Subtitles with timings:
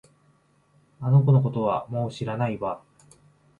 [0.99, 2.81] あの子のことはもう知らないわ